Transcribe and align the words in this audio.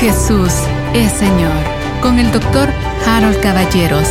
Jesús 0.00 0.50
es 0.94 1.12
Señor 1.12 1.52
con 2.00 2.18
el 2.18 2.32
doctor 2.32 2.70
Harold 3.06 3.38
Caballeros. 3.42 4.08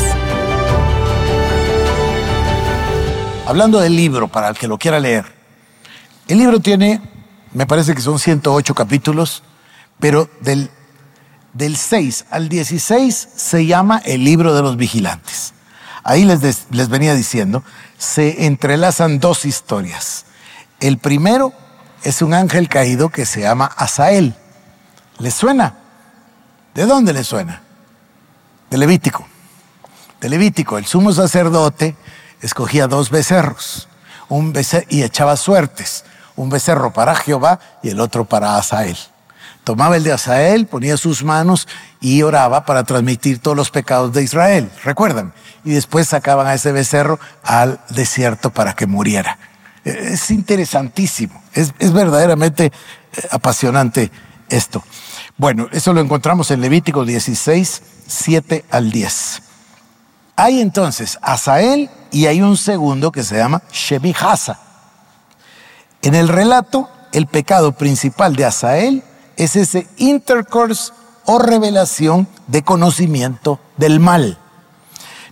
Hablando 3.47 3.79
del 3.79 3.95
libro, 3.95 4.27
para 4.27 4.49
el 4.49 4.55
que 4.55 4.67
lo 4.67 4.77
quiera 4.77 4.99
leer, 4.99 5.25
el 6.27 6.37
libro 6.37 6.59
tiene, 6.59 7.01
me 7.53 7.65
parece 7.65 7.95
que 7.95 8.01
son 8.01 8.19
108 8.19 8.75
capítulos, 8.75 9.41
pero 9.99 10.29
del, 10.41 10.69
del 11.53 11.75
6 11.75 12.25
al 12.29 12.49
16 12.49 13.29
se 13.35 13.65
llama 13.65 13.99
el 14.05 14.23
libro 14.23 14.53
de 14.53 14.61
los 14.61 14.77
vigilantes. 14.77 15.55
Ahí 16.03 16.23
les, 16.23 16.67
les 16.69 16.89
venía 16.89 17.15
diciendo, 17.15 17.63
se 17.97 18.45
entrelazan 18.45 19.19
dos 19.19 19.43
historias. 19.43 20.25
El 20.81 20.99
primero 20.99 21.51
es 22.03 22.21
un 22.21 22.35
ángel 22.35 22.69
caído 22.69 23.09
que 23.09 23.25
se 23.25 23.41
llama 23.41 23.65
Asael. 23.65 24.35
¿Les 25.17 25.33
suena? 25.33 25.78
¿De 26.73 26.85
dónde 26.85 27.13
les 27.13 27.27
suena? 27.27 27.61
De 28.69 28.77
Levítico. 28.77 29.27
De 30.21 30.29
Levítico, 30.29 30.77
el 30.77 30.85
sumo 30.85 31.11
sacerdote 31.13 31.95
escogía 32.41 32.87
dos 32.87 33.09
becerros 33.09 33.87
un 34.29 34.53
becer- 34.53 34.85
y 34.89 35.01
echaba 35.01 35.35
suertes, 35.35 36.05
un 36.35 36.49
becerro 36.49 36.93
para 36.93 37.15
Jehová 37.15 37.59
y 37.81 37.89
el 37.89 37.99
otro 37.99 38.25
para 38.25 38.57
Asael. 38.57 38.95
Tomaba 39.63 39.97
el 39.97 40.03
de 40.03 40.13
Asael, 40.13 40.67
ponía 40.67 40.97
sus 40.97 41.23
manos 41.23 41.67
y 41.99 42.21
oraba 42.21 42.63
para 42.63 42.83
transmitir 42.83 43.39
todos 43.39 43.57
los 43.57 43.71
pecados 43.71 44.13
de 44.13 44.23
Israel, 44.23 44.71
recuerdan. 44.83 45.33
Y 45.65 45.71
después 45.71 46.07
sacaban 46.07 46.47
a 46.47 46.53
ese 46.53 46.71
becerro 46.71 47.19
al 47.43 47.79
desierto 47.89 48.51
para 48.51 48.73
que 48.75 48.85
muriera. 48.85 49.37
Eh, 49.83 50.11
Es 50.13 50.29
interesantísimo, 50.31 51.41
es, 51.53 51.73
es 51.79 51.91
verdaderamente 51.91 52.65
eh, 52.65 52.71
apasionante 53.31 54.11
esto. 54.49 54.83
Bueno, 55.37 55.67
eso 55.71 55.93
lo 55.93 56.01
encontramos 56.01 56.51
en 56.51 56.61
Levítico 56.61 57.05
16, 57.05 57.81
7 58.07 58.65
al 58.69 58.91
10. 58.91 59.41
Hay 60.35 60.61
entonces 60.61 61.17
Asael 61.21 61.89
y 62.11 62.25
hay 62.25 62.41
un 62.41 62.57
segundo 62.57 63.11
que 63.11 63.23
se 63.23 63.37
llama 63.37 63.61
Shemihasa. 63.71 64.59
En 66.01 66.15
el 66.15 66.27
relato, 66.27 66.89
el 67.11 67.27
pecado 67.27 67.73
principal 67.73 68.35
de 68.35 68.45
Asael 68.45 69.03
es 69.37 69.55
ese 69.55 69.87
intercourse 69.97 70.93
o 71.25 71.39
revelación 71.39 72.27
de 72.47 72.63
conocimiento 72.63 73.59
del 73.77 73.99
mal. 73.99 74.37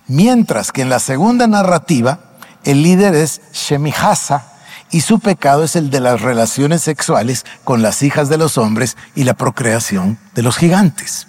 Mientras 0.08 0.72
que 0.72 0.82
en 0.82 0.90
la 0.90 1.00
segunda 1.00 1.48
narrativa, 1.48 2.20
el 2.64 2.84
líder 2.84 3.16
es 3.16 3.42
Shemihasa 3.54 4.57
y 4.92 5.02
su 5.02 5.20
pecado 5.20 5.64
es 5.64 5.76
el 5.76 5.90
de 5.90 6.00
las 6.00 6.22
relaciones 6.22 6.82
sexuales 6.82 7.46
con 7.64 7.82
las 7.82 8.04
hijas 8.04 8.30
de 8.30 8.38
los 8.38 8.58
hombres 8.58 8.98
y 9.16 9.24
la 9.24 9.34
procreación 9.34 10.18
de 10.34 10.44
los 10.44 10.58
gigantes. 10.58 11.28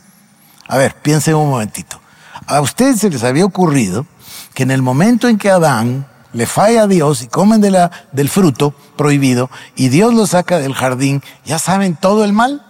A 0.68 0.76
ver, 0.76 0.94
piensen 0.94 1.34
un 1.34 1.50
momentito. 1.50 2.00
A 2.46 2.60
ustedes 2.60 3.00
se 3.00 3.10
les 3.10 3.24
había 3.24 3.44
ocurrido 3.44 4.06
que 4.54 4.62
en 4.62 4.70
el 4.70 4.82
momento 4.82 5.28
en 5.28 5.38
que 5.38 5.50
Adán 5.50 6.06
le 6.32 6.46
falla 6.46 6.82
a 6.82 6.86
Dios 6.86 7.22
y 7.22 7.26
comen 7.26 7.60
del 7.60 8.28
fruto 8.28 8.74
prohibido 8.96 9.50
y 9.74 9.88
Dios 9.88 10.14
los 10.14 10.30
saca 10.30 10.58
del 10.58 10.74
jardín, 10.74 11.22
¿ya 11.44 11.58
saben 11.58 11.96
todo 11.96 12.24
el 12.24 12.32
mal? 12.32 12.64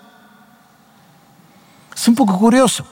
Es 1.94 2.06
un 2.06 2.14
poco 2.14 2.38
curioso. 2.38 2.86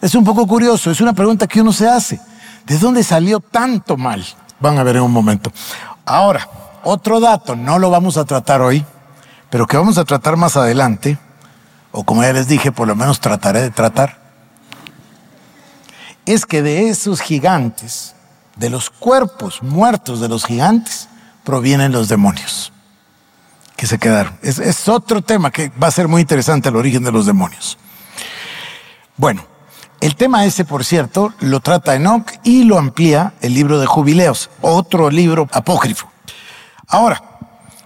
Es 0.00 0.16
un 0.16 0.24
poco 0.24 0.46
curioso. 0.46 0.90
Es 0.90 1.00
una 1.00 1.12
pregunta 1.12 1.46
que 1.46 1.60
uno 1.60 1.72
se 1.72 1.88
hace. 1.88 2.20
¿De 2.66 2.76
dónde 2.78 3.04
salió 3.04 3.38
tanto 3.38 3.96
mal? 3.96 4.24
Van 4.58 4.76
a 4.78 4.82
ver 4.82 4.96
en 4.96 5.02
un 5.02 5.12
momento. 5.12 5.52
Ahora, 6.04 6.48
otro 6.84 7.20
dato, 7.20 7.56
no 7.56 7.78
lo 7.78 7.90
vamos 7.90 8.16
a 8.16 8.24
tratar 8.24 8.60
hoy, 8.60 8.84
pero 9.50 9.66
que 9.66 9.76
vamos 9.76 9.98
a 9.98 10.04
tratar 10.04 10.36
más 10.36 10.56
adelante, 10.56 11.18
o 11.90 12.04
como 12.04 12.22
ya 12.22 12.32
les 12.32 12.48
dije, 12.48 12.72
por 12.72 12.88
lo 12.88 12.96
menos 12.96 13.20
trataré 13.20 13.60
de 13.60 13.70
tratar, 13.70 14.18
es 16.24 16.46
que 16.46 16.62
de 16.62 16.88
esos 16.88 17.20
gigantes, 17.20 18.14
de 18.56 18.70
los 18.70 18.90
cuerpos 18.90 19.62
muertos 19.62 20.20
de 20.20 20.28
los 20.28 20.44
gigantes, 20.44 21.08
provienen 21.44 21.92
los 21.92 22.08
demonios 22.08 22.72
que 23.76 23.86
se 23.86 23.98
quedaron. 23.98 24.38
Es, 24.42 24.88
otro 24.88 25.22
tema 25.22 25.50
que 25.50 25.72
va 25.82 25.88
a 25.88 25.90
ser 25.90 26.06
muy 26.06 26.20
interesante, 26.20 26.68
el 26.68 26.76
origen 26.76 27.02
de 27.02 27.10
los 27.10 27.26
demonios. 27.26 27.78
Bueno, 29.16 29.44
el 30.00 30.14
tema 30.14 30.44
ese, 30.44 30.64
por 30.64 30.84
cierto, 30.84 31.34
lo 31.40 31.60
trata 31.60 31.96
Enoch 31.96 32.30
y 32.44 32.64
lo 32.64 32.78
amplía 32.78 33.34
el 33.40 33.54
libro 33.54 33.80
de 33.80 33.86
Jubileos, 33.86 34.50
otro 34.60 35.10
libro 35.10 35.48
apócrifo. 35.52 36.11
Ahora, 36.92 37.22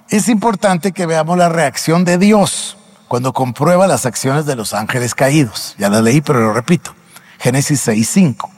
es 0.09 0.29
importante 0.29 0.91
que 0.91 1.07
veamos 1.07 1.39
la 1.39 1.49
reacción 1.49 2.05
de 2.05 2.19
Dios 2.19 2.77
cuando 3.07 3.33
comprueba 3.33 3.87
las 3.87 4.05
acciones 4.05 4.47
de 4.47 4.57
los 4.57 4.75
ángeles 4.75 5.15
caídos. 5.15 5.77
Ya 5.79 5.89
la 5.89 6.03
leí, 6.03 6.21
pero 6.21 6.41
lo 6.41 6.53
repito. 6.53 6.93
Génesis 7.39 7.87
6:5. 7.87 8.51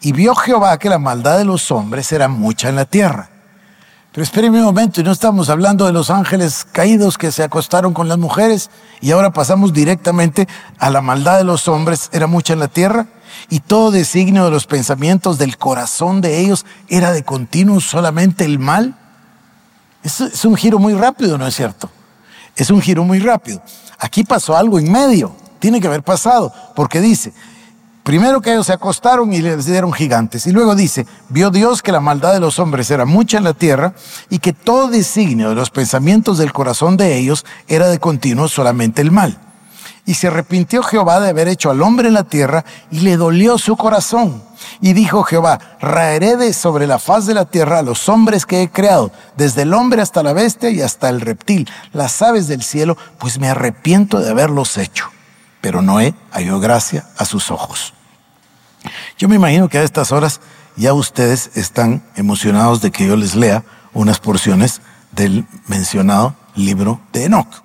Y 0.00 0.12
vio 0.12 0.36
Jehová 0.36 0.78
que 0.78 0.88
la 0.88 1.00
maldad 1.00 1.36
de 1.36 1.44
los 1.44 1.72
hombres 1.72 2.12
era 2.12 2.28
mucha 2.28 2.68
en 2.68 2.76
la 2.76 2.84
tierra. 2.84 3.28
Pero 4.12 4.22
espérenme 4.22 4.60
un 4.60 4.66
momento, 4.66 5.00
y 5.00 5.04
no 5.04 5.10
estamos 5.10 5.50
hablando 5.50 5.84
de 5.84 5.92
los 5.92 6.10
ángeles 6.10 6.64
caídos 6.70 7.18
que 7.18 7.32
se 7.32 7.42
acostaron 7.42 7.92
con 7.92 8.08
las 8.08 8.18
mujeres 8.18 8.70
y 9.00 9.10
ahora 9.10 9.32
pasamos 9.32 9.72
directamente 9.72 10.46
a 10.78 10.90
la 10.90 11.00
maldad 11.00 11.38
de 11.38 11.44
los 11.44 11.66
hombres 11.66 12.08
era 12.12 12.28
mucha 12.28 12.52
en 12.52 12.60
la 12.60 12.68
tierra 12.68 13.08
y 13.50 13.58
todo 13.58 13.90
designio 13.90 14.44
de 14.44 14.52
los 14.52 14.66
pensamientos 14.66 15.38
del 15.38 15.58
corazón 15.58 16.20
de 16.20 16.38
ellos 16.38 16.66
era 16.88 17.10
de 17.10 17.24
continuo 17.24 17.80
solamente 17.80 18.44
el 18.44 18.60
mal. 18.60 18.94
Es, 20.02 20.20
es 20.20 20.44
un 20.44 20.56
giro 20.56 20.78
muy 20.78 20.94
rápido, 20.94 21.38
¿no 21.38 21.46
es 21.46 21.54
cierto? 21.54 21.90
Es 22.56 22.70
un 22.70 22.80
giro 22.80 23.04
muy 23.04 23.18
rápido. 23.18 23.62
Aquí 23.98 24.24
pasó 24.24 24.56
algo 24.56 24.78
en 24.78 24.90
medio, 24.90 25.34
tiene 25.58 25.80
que 25.80 25.86
haber 25.86 26.02
pasado, 26.02 26.52
porque 26.74 27.00
dice, 27.00 27.32
Primero 28.08 28.40
que 28.40 28.50
ellos 28.50 28.64
se 28.64 28.72
acostaron 28.72 29.34
y 29.34 29.42
les 29.42 29.66
dieron 29.66 29.92
gigantes. 29.92 30.46
Y 30.46 30.52
luego 30.52 30.74
dice, 30.74 31.06
vio 31.28 31.50
Dios 31.50 31.82
que 31.82 31.92
la 31.92 32.00
maldad 32.00 32.32
de 32.32 32.40
los 32.40 32.58
hombres 32.58 32.90
era 32.90 33.04
mucha 33.04 33.36
en 33.36 33.44
la 33.44 33.52
tierra 33.52 33.92
y 34.30 34.38
que 34.38 34.54
todo 34.54 34.88
designio 34.88 35.50
de 35.50 35.54
los 35.54 35.68
pensamientos 35.68 36.38
del 36.38 36.54
corazón 36.54 36.96
de 36.96 37.18
ellos 37.18 37.44
era 37.66 37.86
de 37.88 37.98
continuo 37.98 38.48
solamente 38.48 39.02
el 39.02 39.10
mal. 39.10 39.38
Y 40.08 40.14
se 40.14 40.28
arrepintió 40.28 40.82
Jehová 40.82 41.20
de 41.20 41.28
haber 41.28 41.48
hecho 41.48 41.70
al 41.70 41.82
hombre 41.82 42.08
en 42.08 42.14
la 42.14 42.24
tierra 42.24 42.64
y 42.90 43.00
le 43.00 43.18
dolió 43.18 43.58
su 43.58 43.76
corazón. 43.76 44.42
Y 44.80 44.94
dijo 44.94 45.22
Jehová, 45.22 45.58
raeré 45.82 46.38
de 46.38 46.54
sobre 46.54 46.86
la 46.86 46.98
faz 46.98 47.26
de 47.26 47.34
la 47.34 47.44
tierra 47.44 47.80
a 47.80 47.82
los 47.82 48.08
hombres 48.08 48.46
que 48.46 48.62
he 48.62 48.70
creado, 48.70 49.12
desde 49.36 49.62
el 49.62 49.74
hombre 49.74 50.00
hasta 50.00 50.22
la 50.22 50.32
bestia 50.32 50.70
y 50.70 50.80
hasta 50.80 51.10
el 51.10 51.20
reptil, 51.20 51.68
las 51.92 52.22
aves 52.22 52.48
del 52.48 52.62
cielo, 52.62 52.96
pues 53.18 53.38
me 53.38 53.50
arrepiento 53.50 54.18
de 54.18 54.30
haberlos 54.30 54.78
hecho. 54.78 55.10
Pero 55.60 55.82
Noé 55.82 56.14
halló 56.30 56.58
gracia 56.58 57.04
a 57.18 57.26
sus 57.26 57.50
ojos. 57.50 57.92
Yo 59.18 59.28
me 59.28 59.36
imagino 59.36 59.68
que 59.68 59.76
a 59.76 59.82
estas 59.82 60.10
horas 60.10 60.40
ya 60.74 60.94
ustedes 60.94 61.50
están 61.54 62.02
emocionados 62.16 62.80
de 62.80 62.90
que 62.90 63.06
yo 63.06 63.14
les 63.14 63.34
lea 63.34 63.62
unas 63.92 64.20
porciones 64.20 64.80
del 65.12 65.46
mencionado 65.66 66.34
libro 66.54 66.98
de 67.12 67.24
Enoch. 67.24 67.62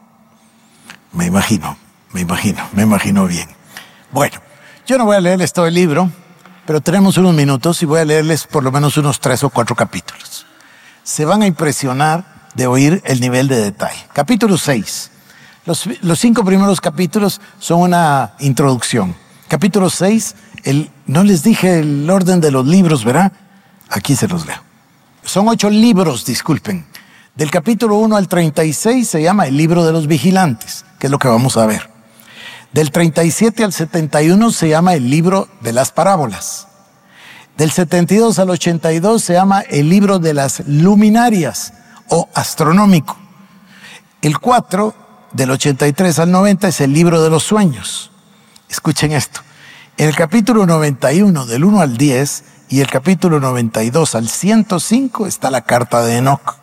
Me 1.13 1.25
imagino, 1.25 1.77
me 2.13 2.21
imagino, 2.21 2.67
me 2.73 2.83
imagino 2.83 3.25
bien. 3.27 3.49
Bueno, 4.11 4.37
yo 4.85 4.97
no 4.97 5.05
voy 5.05 5.15
a 5.15 5.21
leerles 5.21 5.51
todo 5.51 5.67
el 5.67 5.73
libro, 5.73 6.09
pero 6.65 6.81
tenemos 6.81 7.17
unos 7.17 7.33
minutos 7.33 7.81
y 7.81 7.85
voy 7.85 7.99
a 7.99 8.05
leerles 8.05 8.47
por 8.47 8.63
lo 8.63 8.71
menos 8.71 8.97
unos 8.97 9.19
tres 9.19 9.43
o 9.43 9.49
cuatro 9.49 9.75
capítulos. 9.75 10.45
Se 11.03 11.25
van 11.25 11.41
a 11.41 11.47
impresionar 11.47 12.23
de 12.55 12.67
oír 12.67 13.01
el 13.05 13.19
nivel 13.19 13.47
de 13.47 13.57
detalle. 13.57 13.99
Capítulo 14.13 14.57
6. 14.57 15.11
Los, 15.65 15.89
los 16.01 16.19
cinco 16.19 16.43
primeros 16.45 16.79
capítulos 16.79 17.41
son 17.59 17.81
una 17.81 18.33
introducción. 18.39 19.15
Capítulo 19.47 19.89
6, 19.89 20.35
el, 20.63 20.91
no 21.07 21.23
les 21.23 21.43
dije 21.43 21.79
el 21.79 22.09
orden 22.09 22.41
de 22.41 22.51
los 22.51 22.65
libros, 22.65 23.03
¿verdad? 23.03 23.31
Aquí 23.89 24.15
se 24.15 24.27
los 24.27 24.45
leo. 24.45 24.61
Son 25.23 25.47
ocho 25.47 25.69
libros, 25.69 26.25
disculpen. 26.25 26.85
Del 27.35 27.49
capítulo 27.49 27.95
1 27.97 28.15
al 28.15 28.27
36 28.27 29.07
se 29.07 29.21
llama 29.21 29.47
el 29.47 29.57
libro 29.57 29.85
de 29.85 29.91
los 29.91 30.05
vigilantes, 30.07 30.85
que 30.99 31.07
es 31.07 31.11
lo 31.11 31.17
que 31.17 31.27
vamos 31.27 31.57
a 31.57 31.65
ver. 31.65 31.92
Del 32.73 32.89
37 32.89 33.63
al 33.63 33.71
71 33.71 34.51
se 34.51 34.67
llama 34.67 34.95
el 34.95 35.07
libro 35.07 35.47
de 35.61 35.73
las 35.73 35.91
parábolas. 35.91 36.67
Del 37.55 37.69
72 37.69 38.39
al 38.39 38.49
82 38.49 39.23
se 39.23 39.33
llama 39.33 39.61
el 39.61 39.89
libro 39.89 40.17
de 40.17 40.33
las 40.33 40.63
luminarias 40.65 41.73
o 42.09 42.27
astronómico. 42.33 43.15
El 44.23 44.39
4 44.39 44.95
del 45.33 45.51
83 45.51 46.17
al 46.17 46.31
90 46.31 46.67
es 46.67 46.81
el 46.81 46.93
libro 46.93 47.21
de 47.21 47.29
los 47.29 47.43
sueños. 47.43 48.09
Escuchen 48.69 49.11
esto. 49.11 49.41
En 49.97 50.09
el 50.09 50.15
capítulo 50.15 50.65
91 50.65 51.45
del 51.45 51.63
1 51.65 51.79
al 51.79 51.95
10 51.95 52.43
y 52.69 52.81
el 52.81 52.87
capítulo 52.89 53.39
92 53.39 54.15
al 54.15 54.27
105 54.27 55.27
está 55.27 55.51
la 55.51 55.61
carta 55.61 56.01
de 56.01 56.17
Enoch. 56.17 56.55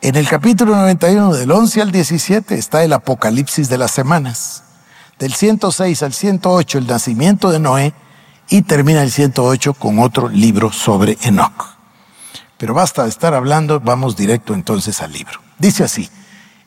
En 0.00 0.14
el 0.14 0.28
capítulo 0.28 0.76
91 0.76 1.34
del 1.34 1.50
11 1.50 1.82
al 1.82 1.90
17 1.90 2.54
está 2.54 2.84
el 2.84 2.92
apocalipsis 2.92 3.68
de 3.68 3.78
las 3.78 3.90
semanas. 3.90 4.62
Del 5.22 5.34
106 5.34 6.02
al 6.02 6.12
108 6.12 6.78
el 6.78 6.88
nacimiento 6.88 7.52
de 7.52 7.60
Noé 7.60 7.94
y 8.48 8.62
termina 8.62 9.04
el 9.04 9.12
108 9.12 9.74
con 9.74 10.00
otro 10.00 10.28
libro 10.28 10.72
sobre 10.72 11.16
Enoch. 11.22 11.76
Pero 12.58 12.74
basta 12.74 13.04
de 13.04 13.10
estar 13.10 13.32
hablando, 13.32 13.78
vamos 13.78 14.16
directo 14.16 14.52
entonces 14.52 15.00
al 15.00 15.12
libro. 15.12 15.38
Dice 15.60 15.84
así, 15.84 16.10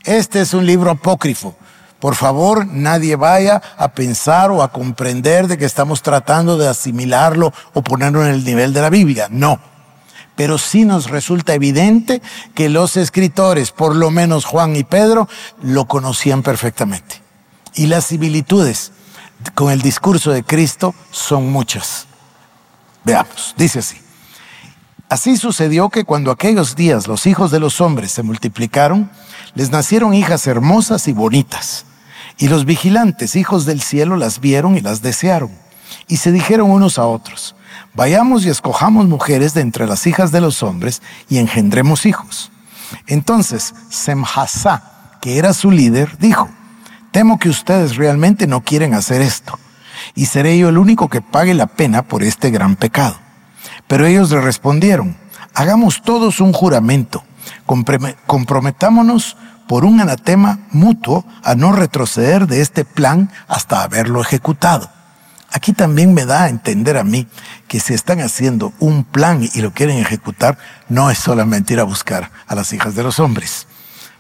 este 0.06 0.40
es 0.40 0.54
un 0.54 0.66
libro 0.66 0.90
apócrifo, 0.90 1.58
Por 2.00 2.16
favor, 2.16 2.66
nadie 2.66 3.18
vaya 3.18 3.62
a 3.78 3.90
pensar 3.90 4.52
o 4.52 4.64
a 4.64 4.72
comprender 4.72 5.50
de 5.50 5.58
que 5.58 5.66
estamos 5.66 6.02
tratando 6.02 6.58
de 6.58 6.70
asimilarlo 6.70 7.52
o 7.74 7.82
ponerlo 7.82 8.26
en 8.26 8.32
el 8.32 8.46
nivel 8.46 8.72
de 8.72 8.82
la 8.82 8.90
Biblia. 8.90 9.28
No. 9.30 9.60
Pero 10.38 10.58
sí 10.58 10.86
nos 10.86 11.10
resulta 11.10 11.56
evidente 11.56 12.22
que 12.54 12.70
los 12.70 12.96
escritores, 12.96 13.72
por 13.72 13.98
lo 13.98 14.12
menos 14.12 14.46
Juan 14.46 14.78
y 14.78 14.86
Pedro, 14.86 15.28
lo 15.62 15.90
conocían 15.90 16.42
perfectamente. 16.42 17.25
Y 17.76 17.88
las 17.88 18.06
similitudes 18.06 18.92
con 19.54 19.72
el 19.72 19.82
discurso 19.82 20.32
de 20.32 20.44
Cristo 20.44 20.96
son 21.12 21.52
muchas. 21.52 22.08
Veamos, 23.04 23.54
dice 23.58 23.80
así. 23.80 23.98
Así 25.10 25.38
sucedió 25.38 25.90
que 25.90 26.04
cuando 26.04 26.32
aquellos 26.32 26.76
días 26.76 27.08
los 27.08 27.28
hijos 27.28 27.52
de 27.52 27.60
los 27.60 27.80
hombres 27.80 28.12
se 28.12 28.24
multiplicaron, 28.24 29.12
les 29.54 29.70
nacieron 29.70 30.14
hijas 30.14 30.48
hermosas 30.48 31.08
y 31.08 31.14
bonitas. 31.14 31.86
Y 32.38 32.48
los 32.48 32.66
vigilantes, 32.66 33.36
hijos 33.36 33.66
del 33.66 33.82
cielo, 33.82 34.18
las 34.18 34.40
vieron 34.40 34.76
y 34.76 34.82
las 34.82 35.02
desearon. 35.02 35.52
Y 36.08 36.18
se 36.18 36.32
dijeron 36.32 36.72
unos 36.72 36.98
a 36.98 37.06
otros, 37.06 37.56
vayamos 37.94 38.46
y 38.46 38.50
escojamos 38.50 39.06
mujeres 39.08 39.54
de 39.54 39.62
entre 39.62 39.86
las 39.86 40.08
hijas 40.08 40.32
de 40.32 40.42
los 40.42 40.64
hombres 40.64 41.02
y 41.30 41.38
engendremos 41.38 42.06
hijos. 42.06 42.52
Entonces 43.08 43.74
Semhasá, 43.90 45.18
que 45.22 45.38
era 45.38 45.54
su 45.54 45.72
líder, 45.72 46.18
dijo, 46.18 46.50
temo 47.16 47.40
que 47.40 47.48
ustedes 47.48 47.96
realmente 47.96 48.46
no 48.46 48.60
quieren 48.60 48.94
hacer 48.94 49.22
esto, 49.22 49.58
y 50.16 50.26
seré 50.26 50.58
yo 50.58 50.68
el 50.68 50.78
único 50.78 51.08
que 51.08 51.22
pague 51.22 51.54
la 51.54 51.66
pena 51.68 52.02
por 52.02 52.24
este 52.24 52.52
gran 52.52 52.76
pecado. 52.76 53.16
Pero 53.88 54.06
ellos 54.06 54.32
le 54.32 54.42
respondieron, 54.42 55.16
hagamos 55.54 56.02
todos 56.02 56.42
un 56.42 56.52
juramento, 56.52 57.24
comprometámonos 58.28 59.38
por 59.66 59.86
un 59.86 60.02
anatema 60.02 60.60
mutuo 60.72 61.24
a 61.42 61.56
no 61.56 61.72
retroceder 61.72 62.48
de 62.48 62.60
este 62.60 62.84
plan 62.84 63.32
hasta 63.48 63.84
haberlo 63.84 64.20
ejecutado. 64.20 64.92
Aquí 65.54 65.72
también 65.72 66.14
me 66.14 66.26
da 66.26 66.44
a 66.44 66.50
entender 66.50 66.98
a 66.98 67.06
mí 67.06 67.30
que 67.70 67.80
si 67.80 67.94
están 67.94 68.20
haciendo 68.20 68.74
un 68.80 69.06
plan 69.06 69.50
y 69.54 69.62
lo 69.62 69.72
quieren 69.72 70.00
ejecutar, 70.00 70.58
no 70.90 71.10
es 71.10 71.20
solamente 71.20 71.72
ir 71.72 71.80
a 71.80 71.86
buscar 71.86 72.30
a 72.46 72.56
las 72.56 72.74
hijas 72.74 72.94
de 72.94 73.04
los 73.04 73.22
hombres. 73.22 73.68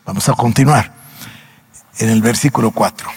Vamos 0.05 0.29
a 0.29 0.33
continuar 0.33 1.04
en 1.99 2.09
el 2.09 2.21
versículo 2.21 2.71
4. 2.71 3.07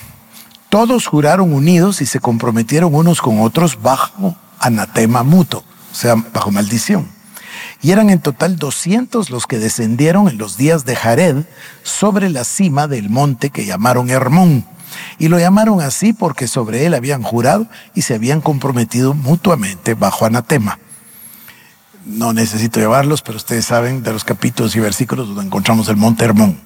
Todos 0.69 1.07
juraron 1.07 1.53
unidos 1.53 2.01
y 2.01 2.07
se 2.07 2.21
comprometieron 2.21 2.95
unos 2.95 3.21
con 3.21 3.41
otros 3.41 3.81
bajo 3.81 4.37
anatema 4.59 5.23
mutuo, 5.23 5.65
o 5.93 5.95
sea, 5.95 6.15
bajo 6.15 6.51
maldición 6.51 7.19
y 7.81 7.93
eran 7.93 8.11
en 8.11 8.21
total 8.21 8.57
200 8.57 9.31
los 9.31 9.47
que 9.47 9.59
descendieron 9.59 10.29
en 10.29 10.39
los 10.39 10.57
días 10.57 10.85
de 10.85 10.97
Jared 10.97 11.45
sobre 11.83 12.29
la 12.29 12.45
cima 12.45 12.89
del 12.89 13.09
monte 13.09 13.51
que 13.51 13.67
llamaron 13.67 14.11
Hermón. 14.11 14.65
Y 15.19 15.29
lo 15.29 15.39
llamaron 15.39 15.81
así 15.81 16.13
porque 16.13 16.49
sobre 16.49 16.87
él 16.87 16.95
habían 16.95 17.23
jurado 17.23 17.67
y 17.95 18.03
se 18.03 18.15
habían 18.15 18.41
comprometido 18.41 19.15
mutuamente 19.15 19.95
bajo 19.95 20.25
anatema. 20.25 20.79
No 22.05 22.33
necesito 22.33 22.81
llevarlos, 22.81 23.23
pero 23.23 23.37
ustedes 23.37 23.67
saben 23.67 24.03
de 24.03 24.13
los 24.13 24.25
capítulos 24.25 24.75
y 24.75 24.81
versículos 24.81 25.29
donde 25.29 25.45
encontramos 25.45 25.89
el 25.89 25.97
monte 25.97 26.25
Hermón. 26.25 26.59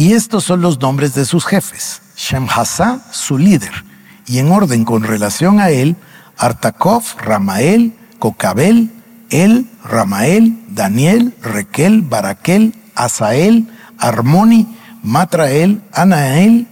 Y 0.00 0.14
estos 0.14 0.44
son 0.44 0.62
los 0.62 0.80
nombres 0.80 1.12
de 1.12 1.26
sus 1.26 1.44
jefes. 1.44 2.00
Shemhasá, 2.16 3.04
su 3.12 3.36
líder, 3.36 3.84
y 4.26 4.38
en 4.38 4.50
orden 4.50 4.86
con 4.86 5.02
relación 5.02 5.60
a 5.60 5.68
él, 5.68 5.94
Artakov, 6.38 7.04
Ramael, 7.18 7.92
Cocabel, 8.18 8.90
El, 9.28 9.68
Ramael, 9.84 10.58
Daniel, 10.70 11.34
Requel, 11.42 12.00
Baraquel, 12.00 12.74
Asael, 12.94 13.68
Armoni, 13.98 14.74
Matrael, 15.02 15.82
Anael, 15.92 16.66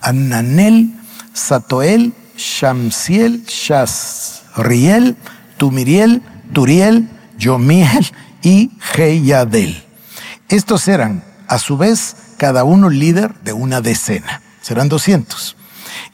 Ananel, 0.00 0.94
Satoel, 1.32 2.12
Shamsiel, 2.36 3.46
Shasriel, 3.46 5.16
Tumiriel, 5.56 6.22
Turiel, 6.52 7.10
Yomiel 7.36 8.06
y 8.44 8.70
Geyadel. 8.78 9.82
Estos 10.48 10.86
eran, 10.86 11.24
a 11.48 11.58
su 11.58 11.76
vez, 11.76 12.14
cada 12.40 12.64
uno 12.64 12.88
líder 12.88 13.34
de 13.42 13.52
una 13.52 13.82
decena. 13.82 14.40
Serán 14.62 14.88
doscientos. 14.88 15.58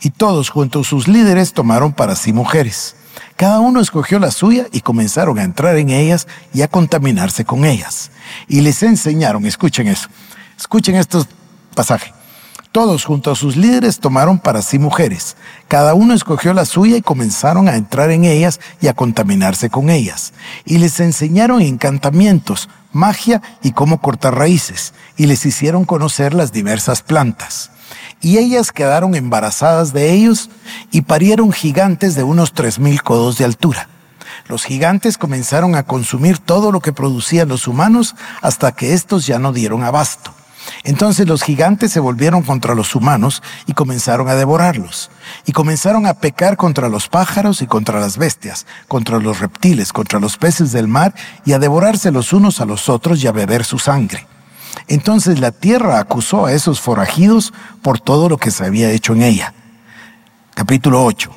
Y 0.01 0.11
todos 0.11 0.51
junto 0.51 0.81
a 0.81 0.85
sus 0.85 1.07
líderes 1.07 1.53
tomaron 1.53 1.93
para 1.93 2.17
sí 2.17 2.33
mujeres. 2.33 2.97
Cada 3.37 3.61
uno 3.61 3.81
escogió 3.81 4.19
la 4.19 4.33
suya 4.33 4.67
y 4.73 4.81
comenzaron 4.81 5.39
a 5.39 5.45
entrar 5.45 5.77
en 5.77 5.91
ellas 5.91 6.27
y 6.53 6.63
a 6.63 6.69
contaminarse 6.69 7.45
con 7.45 7.65
ellas. 7.65 8.11
Y 8.49 8.63
les 8.63 8.83
enseñaron, 8.83 9.47
escuchen 9.47 9.87
eso, 9.87 10.09
escuchen 10.59 10.97
estos 10.97 11.29
pasajes. 11.77 12.13
Todos 12.73 13.05
junto 13.05 13.31
a 13.31 13.37
sus 13.37 13.57
líderes 13.57 14.01
tomaron 14.01 14.41
para 14.41 14.63
sí 14.63 14.81
mujeres. 14.81 15.37
Cada 15.69 15.95
uno 15.95 16.13
escogió 16.13 16.53
la 16.55 16.65
suya 16.65 16.97
y 16.97 17.03
comenzaron 17.03 17.69
a 17.69 17.77
entrar 17.77 18.11
en 18.11 18.25
ellas 18.25 18.59
y 18.81 18.89
a 18.89 18.95
contaminarse 18.95 19.71
con 19.71 19.91
ellas. 19.91 20.33
Y 20.65 20.79
les 20.79 20.99
enseñaron 20.99 21.63
encantamientos, 21.63 22.69
magia 22.97 23.41
y 23.63 23.71
cómo 23.71 24.01
cortar 24.01 24.35
raíces. 24.35 24.95
Y 25.17 25.27
les 25.27 25.47
hicieron 25.47 25.85
conocer 25.85 26.35
las 26.35 26.51
diversas 26.51 27.03
plantas 27.03 27.71
y 28.21 28.39
ellas 28.39 28.73
quedaron 28.73 29.15
embarazadas 29.15 29.93
de 29.93 30.13
ellos 30.13 30.51
y 30.91 31.03
parieron 31.03 31.53
gigantes 31.53 32.15
de 32.15 32.23
unos 32.23 32.53
tres 32.53 32.79
mil 32.79 33.03
codos 33.03 33.39
de 33.39 33.45
altura. 33.45 33.89
Los 34.49 34.65
gigantes 34.65 35.19
comenzaron 35.19 35.75
a 35.75 35.85
consumir 35.85 36.39
todo 36.39 36.73
lo 36.73 36.81
que 36.81 36.93
producían 36.93 37.49
los 37.49 37.67
humanos 37.69 38.15
hasta 38.43 38.73
que 38.73 38.95
éstos 38.95 39.27
ya 39.27 39.39
no 39.39 39.53
dieron 39.53 39.83
abasto. 39.83 40.33
Entonces 40.85 41.27
los 41.27 41.43
gigantes 41.43 41.93
se 41.93 42.01
volvieron 42.01 42.43
contra 42.43 42.75
los 42.75 42.95
humanos 42.95 43.43
y 43.67 43.73
comenzaron 43.73 44.29
a 44.29 44.35
devorarlos. 44.35 45.11
Y 45.45 45.53
comenzaron 45.53 46.07
a 46.07 46.15
pecar 46.15 46.57
contra 46.57 46.89
los 46.89 47.09
pájaros 47.09 47.63
y 47.63 47.67
contra 47.67 48.01
las 48.01 48.17
bestias, 48.19 48.67
contra 48.89 49.19
los 49.19 49.41
reptiles, 49.41 49.93
contra 49.93 50.21
los 50.21 50.37
peces 50.37 50.73
del 50.73 50.89
mar 50.89 51.15
y 51.45 51.53
a 51.53 51.59
devorarse 51.59 52.11
los 52.11 52.33
unos 52.33 52.61
a 52.61 52.65
los 52.65 52.89
otros 52.89 53.23
y 53.23 53.27
a 53.27 53.33
beber 53.33 53.65
su 53.65 53.79
sangre. 53.79 54.27
Entonces 54.89 55.41
la 55.41 55.53
tierra 55.53 55.99
acusó 55.99 56.47
a 56.47 56.53
esos 56.53 56.81
forajidos 56.81 57.53
por 57.83 57.99
todo 57.99 58.29
lo 58.29 58.37
que 58.37 58.51
se 58.51 58.65
había 58.65 58.91
hecho 58.91 59.15
en 59.15 59.23
ella. 59.23 59.55
Capítulo 60.55 61.05
8. 61.05 61.31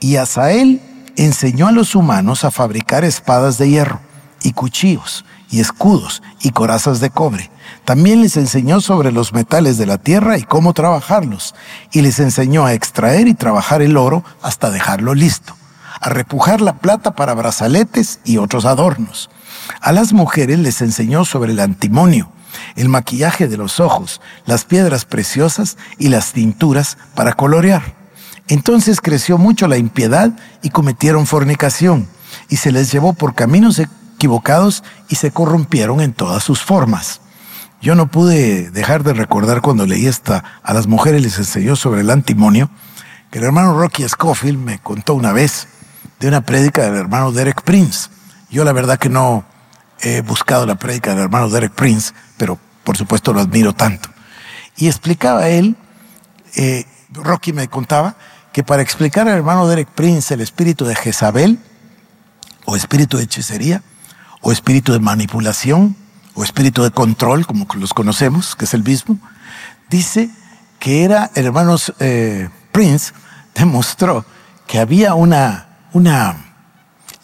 Y 0.00 0.16
Asael 0.16 0.80
enseñó 1.16 1.68
a 1.68 1.72
los 1.72 1.94
humanos 1.94 2.44
a 2.44 2.50
fabricar 2.50 3.04
espadas 3.04 3.58
de 3.58 3.70
hierro 3.70 4.00
y 4.42 4.52
cuchillos 4.52 5.24
y 5.50 5.60
escudos 5.60 6.22
y 6.40 6.50
corazas 6.50 7.00
de 7.00 7.10
cobre. 7.10 7.50
También 7.84 8.20
les 8.20 8.36
enseñó 8.36 8.80
sobre 8.80 9.12
los 9.12 9.32
metales 9.32 9.78
de 9.78 9.86
la 9.86 9.98
tierra 9.98 10.38
y 10.38 10.42
cómo 10.42 10.72
trabajarlos. 10.72 11.54
Y 11.92 12.02
les 12.02 12.18
enseñó 12.18 12.66
a 12.66 12.72
extraer 12.72 13.28
y 13.28 13.34
trabajar 13.34 13.82
el 13.82 13.96
oro 13.96 14.24
hasta 14.42 14.70
dejarlo 14.70 15.14
listo. 15.14 15.56
A 16.00 16.08
repujar 16.08 16.60
la 16.60 16.74
plata 16.74 17.14
para 17.14 17.34
brazaletes 17.34 18.20
y 18.24 18.38
otros 18.38 18.64
adornos. 18.64 19.30
A 19.80 19.92
las 19.92 20.12
mujeres 20.12 20.58
les 20.58 20.82
enseñó 20.82 21.24
sobre 21.24 21.52
el 21.52 21.60
antimonio 21.60 22.30
el 22.74 22.88
maquillaje 22.88 23.48
de 23.48 23.56
los 23.56 23.80
ojos, 23.80 24.20
las 24.44 24.64
piedras 24.64 25.04
preciosas 25.04 25.76
y 25.98 26.08
las 26.08 26.32
tinturas 26.32 26.98
para 27.14 27.32
colorear. 27.32 27.94
Entonces 28.48 29.00
creció 29.00 29.38
mucho 29.38 29.66
la 29.66 29.76
impiedad 29.76 30.32
y 30.62 30.70
cometieron 30.70 31.26
fornicación, 31.26 32.08
y 32.48 32.56
se 32.56 32.72
les 32.72 32.92
llevó 32.92 33.12
por 33.12 33.34
caminos 33.34 33.80
equivocados 34.16 34.82
y 35.08 35.16
se 35.16 35.30
corrompieron 35.30 36.00
en 36.00 36.12
todas 36.12 36.42
sus 36.42 36.62
formas. 36.62 37.20
Yo 37.80 37.94
no 37.94 38.08
pude 38.08 38.70
dejar 38.70 39.04
de 39.04 39.12
recordar 39.12 39.60
cuando 39.60 39.86
leí 39.86 40.06
esta 40.06 40.42
a 40.62 40.72
las 40.74 40.86
mujeres 40.86 41.22
les 41.22 41.38
enseñó 41.38 41.76
sobre 41.76 42.00
el 42.00 42.10
antimonio, 42.10 42.70
que 43.30 43.38
el 43.38 43.44
hermano 43.44 43.78
Rocky 43.78 44.08
Scofield 44.08 44.58
me 44.58 44.78
contó 44.78 45.14
una 45.14 45.32
vez 45.32 45.68
de 46.18 46.28
una 46.28 46.40
prédica 46.40 46.82
del 46.82 46.96
hermano 46.96 47.30
Derek 47.30 47.62
Prince. 47.62 48.08
Yo 48.50 48.64
la 48.64 48.72
verdad 48.72 48.98
que 48.98 49.10
no 49.10 49.44
he 50.00 50.22
buscado 50.22 50.66
la 50.66 50.76
prédica 50.76 51.10
del 51.10 51.24
hermano 51.24 51.50
Derek 51.50 51.72
Prince, 51.72 52.14
pero 52.38 52.58
por 52.82 52.96
supuesto 52.96 53.32
lo 53.32 53.40
admiro 53.40 53.74
tanto. 53.74 54.08
Y 54.76 54.86
explicaba 54.86 55.48
él, 55.48 55.76
eh, 56.56 56.86
Rocky 57.12 57.52
me 57.52 57.68
contaba, 57.68 58.16
que 58.52 58.64
para 58.64 58.80
explicar 58.80 59.28
al 59.28 59.36
hermano 59.36 59.68
Derek 59.68 59.88
Prince 59.88 60.32
el 60.32 60.40
espíritu 60.40 60.86
de 60.86 60.94
Jezabel, 60.94 61.58
o 62.64 62.74
espíritu 62.74 63.18
de 63.18 63.24
hechicería, 63.24 63.82
o 64.46 64.52
espíritu 64.52 64.92
de 64.92 65.00
manipulación, 65.00 65.96
o 66.34 66.44
espíritu 66.44 66.84
de 66.84 66.92
control, 66.92 67.48
como 67.48 67.66
los 67.74 67.92
conocemos, 67.92 68.54
que 68.54 68.66
es 68.66 68.74
el 68.74 68.84
mismo, 68.84 69.18
dice 69.90 70.30
que 70.78 71.02
era, 71.02 71.32
el 71.34 71.46
hermano 71.46 71.74
eh, 71.98 72.48
Prince 72.70 73.12
demostró 73.56 74.24
que 74.68 74.78
había 74.78 75.14
una, 75.14 75.66
una 75.92 76.36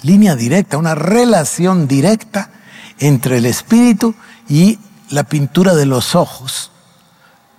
línea 0.03 0.35
directa, 0.35 0.79
una 0.79 0.97
relación 0.97 1.87
directa 1.87 2.51
entre 2.99 3.39
el 3.39 3.47
espíritu 3.47 4.17
y 4.49 4.81
la 5.09 5.23
pintura 5.23 5.77
de 5.77 5.87
los 5.87 6.17
ojos 6.17 6.73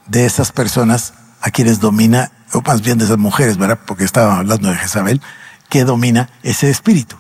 de 0.08 0.26
esas 0.26 0.52
personas 0.52 1.14
a 1.40 1.52
quienes 1.52 1.80
domina, 1.80 2.34
o 2.52 2.62
más 2.64 2.82
bien 2.82 2.98
de 2.98 3.06
esas 3.06 3.18
mujeres, 3.18 3.58
¿verdad? 3.58 3.80
Porque 3.88 4.04
estaba 4.04 4.40
hablando 4.40 4.68
de 4.68 4.76
Jezabel, 4.76 5.22
que 5.70 5.86
domina 5.86 6.28
ese 6.44 6.70
espíritu. 6.70 7.16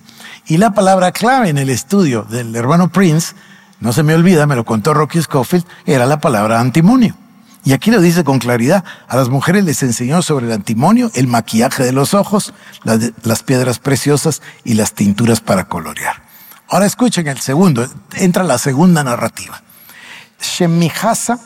Y 0.45 0.57
la 0.57 0.71
palabra 0.71 1.11
clave 1.11 1.49
en 1.49 1.57
el 1.57 1.69
estudio 1.69 2.23
del 2.23 2.55
hermano 2.55 2.89
Prince, 2.89 3.33
no 3.79 3.93
se 3.93 4.03
me 4.03 4.13
olvida, 4.13 4.45
me 4.45 4.55
lo 4.55 4.65
contó 4.65 4.93
Rocky 4.93 5.21
Scofield, 5.21 5.65
era 5.85 6.05
la 6.05 6.19
palabra 6.19 6.59
antimonio. 6.59 7.15
Y 7.65 7.71
aquí 7.71 7.91
lo 7.91 8.01
dice 8.01 8.25
con 8.25 8.39
claridad. 8.39 8.83
A 9.07 9.15
las 9.15 9.29
mujeres 9.29 9.63
les 9.63 9.83
enseñó 9.83 10.21
sobre 10.21 10.47
el 10.47 10.51
antimonio, 10.51 11.09
el 11.13 11.27
maquillaje 11.27 11.83
de 11.83 11.93
los 11.93 12.13
ojos, 12.13 12.53
las, 12.83 13.43
piedras 13.43 13.79
preciosas 13.79 14.41
y 14.65 14.73
las 14.73 14.93
tinturas 14.93 15.39
para 15.39 15.65
colorear. 15.65 16.23
Ahora 16.67 16.85
escuchen 16.85 17.27
el 17.27 17.39
segundo, 17.39 17.87
entra 18.15 18.43
la 18.43 18.57
segunda 18.57 19.03
narrativa. 19.03 19.61
Shemihasa 20.41 21.39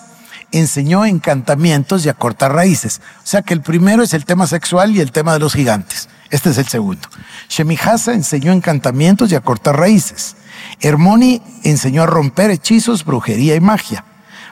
enseñó 0.51 1.05
encantamientos 1.05 2.05
y 2.05 2.09
a 2.09 2.13
cortar 2.13 2.53
raíces. 2.53 3.01
O 3.23 3.27
sea 3.27 3.43
que 3.43 3.53
el 3.53 3.61
primero 3.61 4.01
es 4.01 4.13
el 4.13 4.25
tema 4.25 4.47
sexual 4.47 4.95
y 4.95 5.01
el 5.01 5.11
tema 5.11 5.33
de 5.33 5.39
los 5.39 5.53
gigantes. 5.53 6.09
Este 6.29 6.49
es 6.49 6.57
el 6.57 6.67
segundo. 6.67 7.07
Shemihasa 7.49 8.13
enseñó 8.13 8.51
encantamientos 8.51 9.31
y 9.31 9.35
a 9.35 9.41
cortar 9.41 9.77
raíces. 9.77 10.35
Hermoni 10.81 11.41
enseñó 11.63 12.03
a 12.03 12.07
romper 12.07 12.51
hechizos, 12.51 13.05
brujería 13.05 13.55
y 13.55 13.59
magia. 13.59 14.03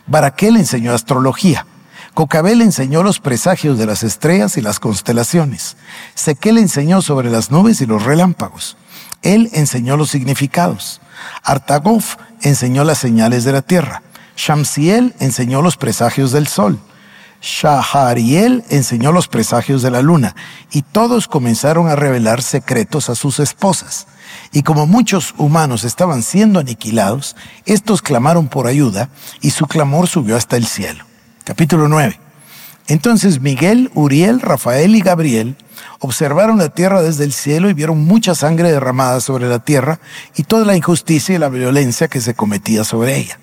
Baraquel 0.08 0.58
enseñó 0.58 0.94
astrología. 0.94 1.66
Cocabel 2.14 2.62
enseñó 2.62 3.04
los 3.04 3.20
presagios 3.20 3.78
de 3.78 3.86
las 3.86 4.04
estrellas 4.04 4.56
y 4.56 4.62
las 4.62 4.80
constelaciones. 4.80 5.76
Sequel 6.14 6.58
enseñó 6.58 7.02
sobre 7.02 7.30
las 7.30 7.52
nubes 7.52 7.82
y 7.82 7.86
los 7.86 8.04
relámpagos. 8.04 8.78
Él 9.22 9.50
enseñó 9.52 9.98
los 9.98 10.12
significados. 10.12 11.02
Artagof 11.44 12.16
enseñó 12.42 12.86
las 12.86 13.00
señales 13.00 13.44
de 13.44 13.52
la 13.52 13.62
tierra. 13.62 14.02
Shamsiel 14.38 15.14
enseñó 15.20 15.62
los 15.62 15.76
presagios 15.76 16.32
del 16.32 16.48
sol. 16.48 16.80
Shahariel 17.42 18.64
enseñó 18.70 19.12
los 19.12 19.28
presagios 19.28 19.82
de 19.82 19.92
la 19.92 20.02
luna. 20.02 20.36
Y 20.72 20.82
todos 20.82 21.28
comenzaron 21.28 21.88
a 21.88 21.96
revelar 21.96 22.42
secretos 22.42 23.10
a 23.10 23.16
sus 23.16 23.40
esposas. 23.40 24.08
Y 24.52 24.64
como 24.64 24.88
muchos 24.88 25.34
humanos 25.38 25.84
estaban 25.84 26.24
siendo 26.24 26.60
aniquilados, 26.60 27.36
estos 27.66 28.02
clamaron 28.02 28.48
por 28.48 28.68
ayuda 28.68 29.10
y 29.42 29.52
su 29.52 29.68
clamor 29.68 30.08
subió 30.08 30.36
hasta 30.36 30.58
el 30.58 30.66
cielo. 30.66 31.06
Capítulo 31.44 31.88
9. 31.88 32.20
Entonces 32.88 33.42
Miguel, 33.42 33.90
Uriel, 33.96 34.42
Rafael 34.42 34.96
y 34.96 35.02
Gabriel 35.02 35.56
observaron 36.00 36.60
la 36.60 36.70
tierra 36.70 37.02
desde 37.02 37.24
el 37.24 37.34
cielo 37.34 37.70
y 37.70 37.74
vieron 37.74 38.06
mucha 38.06 38.36
sangre 38.36 38.72
derramada 38.72 39.20
sobre 39.22 39.48
la 39.48 39.60
tierra 39.60 40.00
y 40.36 40.44
toda 40.44 40.66
la 40.66 40.76
injusticia 40.76 41.36
y 41.36 41.40
la 41.40 41.50
violencia 41.50 42.08
que 42.08 42.22
se 42.22 42.36
cometía 42.36 42.84
sobre 42.84 43.18
ella. 43.18 43.40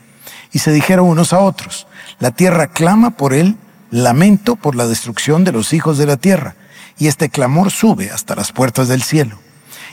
Y 0.52 0.60
se 0.60 0.70
dijeron 0.70 1.08
unos 1.08 1.32
a 1.32 1.40
otros, 1.40 1.86
la 2.20 2.30
tierra 2.30 2.68
clama 2.68 3.16
por 3.16 3.34
él, 3.34 3.56
lamento 3.92 4.56
por 4.56 4.74
la 4.74 4.88
destrucción 4.88 5.44
de 5.44 5.52
los 5.52 5.72
hijos 5.72 5.98
de 5.98 6.06
la 6.06 6.16
tierra, 6.16 6.56
y 6.98 7.06
este 7.06 7.28
clamor 7.28 7.70
sube 7.70 8.10
hasta 8.10 8.34
las 8.34 8.50
puertas 8.50 8.88
del 8.88 9.02
cielo. 9.02 9.38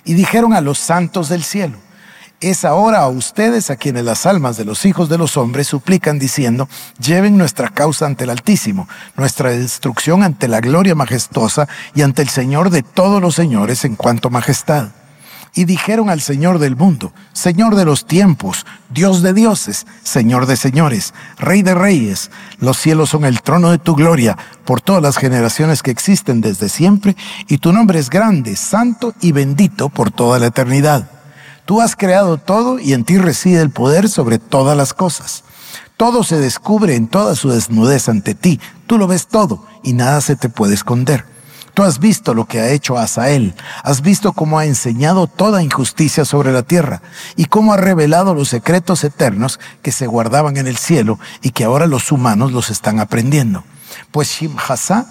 Y 0.06 0.16
dijeron 0.16 0.54
a 0.54 0.62
los 0.62 0.80
santos 0.80 1.30
del 1.30 1.44
cielo, 1.44 1.78
es 2.40 2.64
ahora 2.64 3.00
a 3.00 3.10
ustedes 3.10 3.70
a 3.70 3.76
quienes 3.76 4.06
las 4.06 4.26
almas 4.26 4.56
de 4.56 4.64
los 4.64 4.86
hijos 4.86 5.10
de 5.10 5.18
los 5.18 5.36
hombres 5.36 5.68
suplican 5.68 6.18
diciendo, 6.20 6.70
lleven 6.98 7.38
nuestra 7.38 7.68
causa 7.68 8.06
ante 8.06 8.24
el 8.24 8.30
Altísimo, 8.30 8.88
nuestra 9.18 9.50
destrucción 9.50 10.24
ante 10.24 10.48
la 10.48 10.62
gloria 10.62 10.96
majestuosa 10.96 11.68
y 11.94 12.02
ante 12.02 12.22
el 12.22 12.30
Señor 12.30 12.70
de 12.70 12.82
todos 12.82 13.22
los 13.22 13.36
señores 13.36 13.84
en 13.84 13.96
cuanto 13.96 14.30
majestad. 14.30 14.92
Y 15.54 15.66
dijeron 15.66 16.10
al 16.10 16.22
Señor 16.22 16.60
del 16.60 16.76
mundo, 16.76 17.12
Señor 17.34 17.76
de 17.76 17.86
los 17.86 18.06
tiempos, 18.06 18.66
Dios 18.90 19.22
de 19.22 19.34
dioses, 19.34 19.88
Señor 20.04 20.46
de 20.46 20.56
señores, 20.56 21.14
Rey 21.38 21.64
de 21.64 21.74
reyes, 21.74 22.30
los 22.60 22.78
cielos 22.78 23.10
son 23.10 23.26
el 23.26 23.42
trono 23.42 23.72
de 23.72 23.80
tu 23.80 23.96
gloria 23.96 24.38
por 24.66 24.82
todas 24.82 25.02
las 25.02 25.18
generaciones 25.18 25.82
que 25.82 25.92
existen 25.92 26.42
desde 26.42 26.70
siempre, 26.70 27.16
y 27.48 27.58
tu 27.58 27.74
nombre 27.74 28.00
es 28.00 28.10
grande, 28.10 28.56
santo 28.56 29.14
y 29.22 29.32
bendito 29.32 29.90
por 29.90 30.12
toda 30.12 30.40
la 30.40 30.48
eternidad. 30.48 31.10
Tú 31.66 31.82
has 31.82 31.96
creado 31.96 32.38
todo 32.38 32.80
y 32.80 32.94
en 32.94 33.04
ti 33.04 33.18
reside 33.18 33.62
el 33.62 33.70
poder 33.70 34.10
sobre 34.10 34.40
todas 34.40 34.76
las 34.76 34.94
cosas. 34.94 35.44
Todo 35.98 36.24
se 36.24 36.38
descubre 36.38 36.96
en 36.96 37.08
toda 37.08 37.36
su 37.36 37.50
desnudez 37.50 38.08
ante 38.10 38.34
ti. 38.34 38.60
Tú 38.88 38.98
lo 38.98 39.06
ves 39.06 39.28
todo 39.28 39.66
y 39.84 39.94
nada 39.94 40.22
se 40.22 40.36
te 40.36 40.50
puede 40.50 40.74
esconder. 40.74 41.26
Tú 41.74 41.84
has 41.84 42.00
visto 42.00 42.34
lo 42.34 42.46
que 42.46 42.60
ha 42.60 42.70
hecho 42.70 42.98
Asael, 42.98 43.54
has 43.84 44.02
visto 44.02 44.34
cómo 44.34 44.60
ha 44.60 44.66
enseñado 44.66 45.28
toda 45.28 45.64
injusticia 45.64 46.26
sobre 46.26 46.52
la 46.52 46.64
tierra 46.64 47.02
y 47.36 47.46
cómo 47.46 47.74
ha 47.74 47.78
revelado 47.78 48.34
los 48.34 48.50
secretos 48.50 49.04
eternos 49.04 49.60
que 49.82 49.92
se 49.92 50.08
guardaban 50.08 50.58
en 50.58 50.68
el 50.68 50.78
cielo 50.78 51.20
y 51.42 51.52
que 51.52 51.64
ahora 51.64 51.88
los 51.88 52.12
humanos 52.12 52.52
los 52.52 52.70
están 52.70 53.00
aprendiendo. 53.00 53.64
Pues 54.12 54.30
Shimhasa 54.30 55.06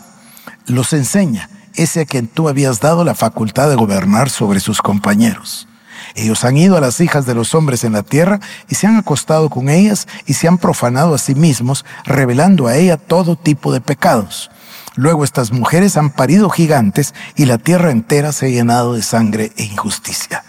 los 0.66 0.92
enseña, 0.92 1.48
ese 1.74 2.02
a 2.02 2.04
quien 2.04 2.26
tú 2.26 2.48
habías 2.48 2.80
dado 2.80 3.04
la 3.04 3.14
facultad 3.14 3.68
de 3.68 3.76
gobernar 3.76 4.30
sobre 4.30 4.60
sus 4.60 4.82
compañeros. 4.82 5.68
Ellos 6.14 6.44
han 6.44 6.56
ido 6.56 6.76
a 6.76 6.80
las 6.80 7.00
hijas 7.00 7.26
de 7.26 7.34
los 7.34 7.54
hombres 7.54 7.84
en 7.84 7.92
la 7.92 8.02
tierra 8.02 8.40
y 8.68 8.74
se 8.74 8.86
han 8.86 8.96
acostado 8.96 9.50
con 9.50 9.68
ellas 9.68 10.06
y 10.26 10.34
se 10.34 10.48
han 10.48 10.58
profanado 10.58 11.14
a 11.14 11.18
sí 11.18 11.34
mismos, 11.34 11.84
revelando 12.04 12.66
a 12.66 12.76
ella 12.76 12.96
todo 12.96 13.36
tipo 13.36 13.72
de 13.72 13.80
pecados. 13.80 14.50
Luego 14.98 15.22
estas 15.22 15.52
mujeres 15.52 15.96
han 15.96 16.10
parido 16.10 16.50
gigantes 16.50 17.14
y 17.36 17.44
la 17.44 17.58
tierra 17.58 17.92
entera 17.92 18.32
se 18.32 18.46
ha 18.46 18.48
llenado 18.48 18.94
de 18.94 19.02
sangre 19.02 19.52
e 19.56 19.62
injusticia. 19.62 20.42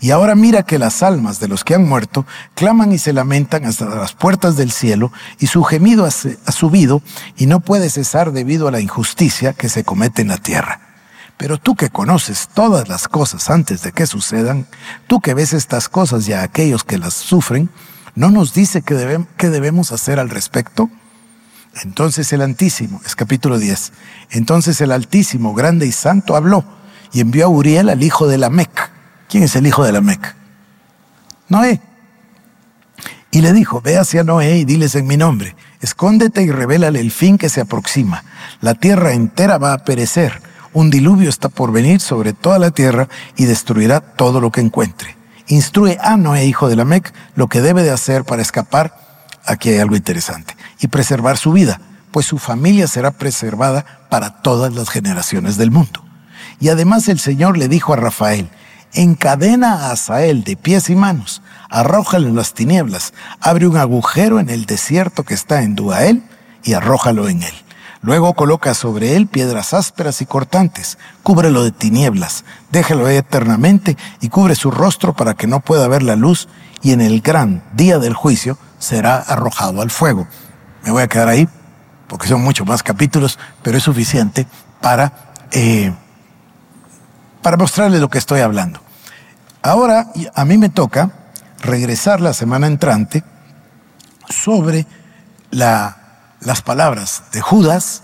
Y 0.00 0.12
ahora 0.12 0.34
mira 0.34 0.62
que 0.62 0.78
las 0.78 1.02
almas 1.02 1.40
de 1.40 1.48
los 1.48 1.62
que 1.62 1.74
han 1.74 1.86
muerto 1.86 2.24
claman 2.54 2.92
y 2.92 2.98
se 2.98 3.12
lamentan 3.12 3.66
hasta 3.66 3.84
las 3.84 4.14
puertas 4.14 4.56
del 4.56 4.72
cielo 4.72 5.12
y 5.38 5.48
su 5.48 5.62
gemido 5.62 6.06
ha 6.06 6.52
subido 6.52 7.02
y 7.36 7.44
no 7.44 7.60
puede 7.60 7.90
cesar 7.90 8.32
debido 8.32 8.66
a 8.66 8.70
la 8.70 8.80
injusticia 8.80 9.52
que 9.52 9.68
se 9.68 9.84
comete 9.84 10.22
en 10.22 10.28
la 10.28 10.38
tierra. 10.38 10.80
Pero 11.36 11.58
tú 11.58 11.76
que 11.76 11.90
conoces 11.90 12.48
todas 12.54 12.88
las 12.88 13.08
cosas 13.08 13.50
antes 13.50 13.82
de 13.82 13.92
que 13.92 14.06
sucedan, 14.06 14.66
tú 15.06 15.20
que 15.20 15.34
ves 15.34 15.52
estas 15.52 15.90
cosas 15.90 16.26
y 16.26 16.32
a 16.32 16.42
aquellos 16.42 16.82
que 16.82 16.96
las 16.96 17.12
sufren, 17.12 17.68
¿no 18.14 18.30
nos 18.30 18.54
dice 18.54 18.80
qué, 18.80 18.94
debemos 19.50 19.92
hacer 19.92 20.18
al 20.18 20.30
respecto? 20.30 20.88
Entonces 21.82 22.32
el 22.32 22.42
Altísimo, 22.42 23.00
es 23.04 23.16
capítulo 23.16 23.58
10, 23.58 23.92
entonces 24.30 24.80
el 24.80 24.92
Altísimo, 24.92 25.54
grande 25.54 25.86
y 25.86 25.92
santo, 25.92 26.36
habló 26.36 26.64
y 27.12 27.20
envió 27.20 27.46
a 27.46 27.48
Uriel 27.48 27.88
al 27.88 28.02
hijo 28.02 28.28
de 28.28 28.38
Lamec. 28.38 28.90
¿Quién 29.28 29.44
es 29.44 29.56
el 29.56 29.66
hijo 29.66 29.84
de 29.84 29.92
Lamec? 29.92 30.36
Noé. 31.48 31.80
Y 33.30 33.40
le 33.40 33.52
dijo, 33.54 33.80
ve 33.80 33.96
hacia 33.96 34.24
Noé 34.24 34.58
y 34.58 34.64
diles 34.64 34.94
en 34.94 35.06
mi 35.06 35.16
nombre, 35.16 35.56
escóndete 35.80 36.42
y 36.42 36.50
revélale 36.50 37.00
el 37.00 37.10
fin 37.10 37.38
que 37.38 37.48
se 37.48 37.62
aproxima. 37.62 38.24
La 38.60 38.74
tierra 38.74 39.12
entera 39.14 39.56
va 39.56 39.72
a 39.72 39.84
perecer 39.84 40.42
un 40.74 40.90
diluvio 40.90 41.28
está 41.28 41.48
por 41.48 41.70
venir 41.70 42.00
sobre 42.00 42.32
toda 42.32 42.58
la 42.58 42.70
tierra 42.70 43.08
y 43.36 43.44
destruirá 43.44 44.00
todo 44.00 44.40
lo 44.40 44.50
que 44.50 44.62
encuentre. 44.62 45.16
Instruye 45.48 45.98
a 46.00 46.16
Noé, 46.16 46.46
hijo 46.46 46.68
de 46.68 46.76
Lamec, 46.76 47.12
lo 47.34 47.48
que 47.48 47.60
debe 47.60 47.82
de 47.82 47.90
hacer 47.90 48.24
para 48.24 48.42
escapar. 48.42 48.96
Aquí 49.44 49.68
hay 49.68 49.78
algo 49.78 49.96
interesante. 49.96 50.56
Y 50.82 50.88
preservar 50.88 51.38
su 51.38 51.52
vida, 51.52 51.80
pues 52.10 52.26
su 52.26 52.38
familia 52.38 52.88
será 52.88 53.12
preservada 53.12 53.86
para 54.10 54.42
todas 54.42 54.74
las 54.74 54.90
generaciones 54.90 55.56
del 55.56 55.70
mundo. 55.70 56.04
Y 56.60 56.68
además 56.68 57.08
el 57.08 57.20
Señor 57.20 57.56
le 57.56 57.68
dijo 57.68 57.92
a 57.92 57.96
Rafael, 57.96 58.50
encadena 58.92 59.86
a 59.86 59.92
Asael 59.92 60.44
de 60.44 60.56
pies 60.56 60.90
y 60.90 60.96
manos, 60.96 61.40
arrójalo 61.70 62.28
en 62.28 62.36
las 62.36 62.52
tinieblas, 62.52 63.14
abre 63.40 63.66
un 63.66 63.76
agujero 63.76 64.40
en 64.40 64.50
el 64.50 64.66
desierto 64.66 65.22
que 65.22 65.34
está 65.34 65.62
en 65.62 65.76
Duael 65.76 66.24
y 66.64 66.74
arrójalo 66.74 67.28
en 67.28 67.44
él. 67.44 67.54
Luego 68.02 68.34
coloca 68.34 68.74
sobre 68.74 69.14
él 69.14 69.28
piedras 69.28 69.72
ásperas 69.72 70.20
y 70.20 70.26
cortantes, 70.26 70.98
cúbrelo 71.22 71.62
de 71.62 71.70
tinieblas, 71.70 72.44
déjalo 72.72 73.08
eternamente 73.08 73.96
y 74.20 74.28
cubre 74.28 74.56
su 74.56 74.72
rostro 74.72 75.14
para 75.14 75.34
que 75.34 75.46
no 75.46 75.60
pueda 75.60 75.86
ver 75.86 76.02
la 76.02 76.16
luz 76.16 76.48
y 76.82 76.90
en 76.90 77.00
el 77.00 77.20
gran 77.20 77.62
día 77.74 78.00
del 78.00 78.14
juicio 78.14 78.58
será 78.80 79.18
arrojado 79.18 79.80
al 79.80 79.90
fuego. 79.92 80.26
Me 80.84 80.90
voy 80.90 81.02
a 81.02 81.08
quedar 81.08 81.28
ahí 81.28 81.48
porque 82.08 82.28
son 82.28 82.42
muchos 82.42 82.66
más 82.66 82.82
capítulos, 82.82 83.38
pero 83.62 83.78
es 83.78 83.82
suficiente 83.82 84.46
para, 84.80 85.32
eh, 85.50 85.92
para 87.40 87.56
mostrarles 87.56 88.00
lo 88.00 88.10
que 88.10 88.18
estoy 88.18 88.40
hablando. 88.40 88.80
Ahora 89.62 90.08
a 90.34 90.44
mí 90.44 90.58
me 90.58 90.68
toca 90.68 91.10
regresar 91.60 92.20
la 92.20 92.34
semana 92.34 92.66
entrante 92.66 93.22
sobre 94.28 94.86
la 95.50 96.02
las 96.44 96.62
palabras 96.62 97.22
de 97.32 97.40
Judas, 97.40 98.02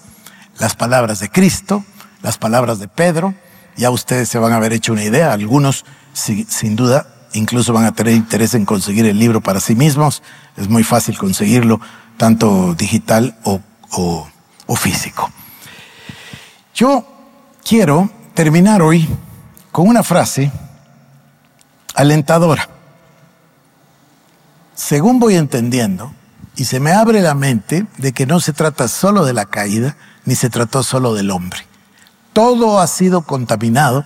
las 0.59 0.75
palabras 0.75 1.21
de 1.21 1.31
Cristo, 1.31 1.85
las 2.23 2.39
palabras 2.39 2.79
de 2.79 2.89
Pedro. 2.89 3.35
Ya 3.77 3.91
ustedes 3.91 4.29
se 4.29 4.39
van 4.39 4.53
a 4.53 4.57
haber 4.57 4.73
hecho 4.73 4.93
una 4.93 5.05
idea, 5.05 5.33
algunos 5.33 5.85
sin 6.13 6.77
duda 6.77 7.07
incluso 7.35 7.73
van 7.73 7.85
a 7.85 7.93
tener 7.93 8.15
interés 8.15 8.55
en 8.55 8.65
conseguir 8.65 9.05
el 9.07 9.19
libro 9.19 9.41
para 9.41 9.61
sí 9.61 9.75
mismos. 9.75 10.23
Es 10.57 10.69
muy 10.69 10.83
fácil 10.83 11.19
conseguirlo, 11.19 11.81
tanto 12.19 12.75
digital 12.75 13.35
o, 13.45 14.27
físico. 14.77 15.31
Yo 16.75 17.07
quiero 17.65 18.11
terminar 18.35 18.83
hoy 18.83 19.09
con 19.73 19.89
una 19.89 20.03
frase 20.03 20.53
alentadora. 21.95 22.69
Según 24.75 25.19
voy 25.19 25.37
entendiendo, 25.37 26.13
y 26.55 26.65
se 26.65 26.81
me 26.81 26.93
abre 26.93 27.23
la 27.23 27.35
mente 27.35 27.87
de 27.97 28.13
que 28.13 28.27
no 28.27 28.41
se 28.41 28.53
trata 28.53 28.89
solo 28.89 29.25
de 29.25 29.33
la 29.33 29.47
caída, 29.47 29.97
ni 30.25 30.35
se 30.35 30.51
trató 30.51 30.83
solo 30.83 31.15
del 31.15 31.31
hombre. 31.31 31.61
Todo 32.33 32.81
ha 32.81 32.87
sido 32.89 33.23
contaminado, 33.23 34.05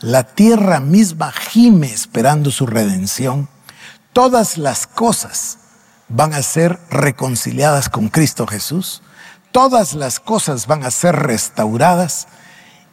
la 0.00 0.24
tierra 0.24 0.80
misma 0.80 1.30
gime 1.30 1.92
esperando 1.92 2.50
su 2.50 2.66
redención, 2.66 3.48
todas 4.12 4.56
las 4.56 4.86
cosas 4.86 5.59
van 6.10 6.34
a 6.34 6.42
ser 6.42 6.78
reconciliadas 6.90 7.88
con 7.88 8.08
Cristo 8.08 8.46
Jesús, 8.46 9.02
todas 9.52 9.94
las 9.94 10.20
cosas 10.20 10.66
van 10.66 10.84
a 10.84 10.90
ser 10.90 11.16
restauradas 11.16 12.28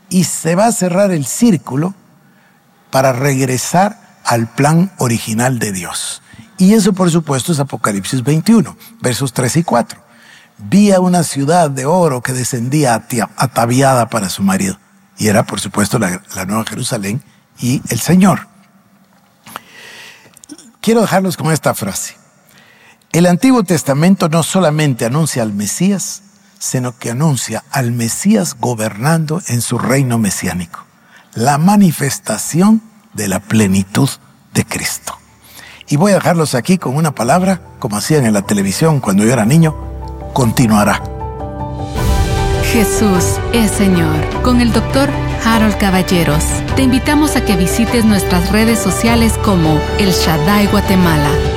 y 0.10 0.24
se 0.24 0.56
va 0.56 0.68
a 0.68 0.72
cerrar 0.72 1.12
el 1.12 1.26
círculo 1.26 1.94
para 2.92 3.12
regresar 3.12 4.00
al 4.24 4.48
plan 4.48 4.92
original 4.98 5.60
de 5.60 5.72
Dios. 5.72 6.22
Y 6.58 6.74
eso 6.74 6.94
por 6.94 7.12
supuesto 7.12 7.52
es 7.52 7.60
Apocalipsis 7.60 8.24
21, 8.24 8.78
versos 9.02 9.34
3 9.34 9.58
y 9.58 9.64
4. 9.64 10.02
Vi 10.60 10.92
a 10.92 11.00
una 11.00 11.24
ciudad 11.24 11.70
de 11.70 11.86
oro 11.86 12.22
que 12.22 12.34
descendía 12.34 13.04
ataviada 13.36 14.10
para 14.10 14.30
su 14.30 14.42
marido. 14.42 14.80
Y 15.18 15.28
era 15.28 15.46
por 15.46 15.60
supuesto 15.60 16.00
la, 16.00 16.22
la 16.36 16.46
Nueva 16.46 16.66
Jerusalén 16.66 17.22
y 17.60 17.82
el 17.90 18.00
Señor. 18.00 18.48
Quiero 20.82 21.02
dejarlos 21.02 21.38
con 21.38 21.52
esta 21.52 21.74
frase. 21.76 22.16
El 23.14 23.26
Antiguo 23.26 23.64
Testamento 23.64 24.28
no 24.28 24.44
solamente 24.44 25.06
anuncia 25.06 25.42
al 25.42 25.54
Mesías, 25.54 26.24
sino 26.60 26.98
que 26.98 27.12
anuncia 27.12 27.64
al 27.72 27.92
Mesías 27.92 28.58
gobernando 28.60 29.42
en 29.48 29.62
su 29.62 29.80
reino 29.80 30.18
mesiánico, 30.18 30.84
la 31.34 31.58
manifestación 31.58 32.82
de 33.14 33.28
la 33.30 33.40
plenitud 33.40 34.10
de 34.54 34.66
Cristo. 34.66 35.18
Y 35.88 35.96
voy 35.96 36.12
a 36.12 36.16
dejarlos 36.16 36.54
aquí 36.54 36.78
con 36.78 36.96
una 36.98 37.16
palabra, 37.16 37.62
como 37.80 37.98
hacían 37.98 38.26
en 38.26 38.34
la 38.34 38.42
televisión 38.42 39.00
cuando 39.00 39.24
yo 39.24 39.32
era 39.32 39.46
niño, 39.46 39.74
continuará. 40.34 41.02
Jesús 42.74 43.40
es 43.54 43.72
Señor, 43.72 44.42
con 44.44 44.60
el 44.60 44.74
doctor 44.74 45.10
Harold 45.46 45.78
Caballeros. 45.78 46.44
Te 46.76 46.84
invitamos 46.84 47.38
a 47.38 47.46
que 47.46 47.56
visites 47.56 48.04
nuestras 48.04 48.52
redes 48.52 48.80
sociales 48.80 49.40
como 49.46 49.80
El 49.98 50.12
Shaddai 50.12 50.68
Guatemala 50.68 51.57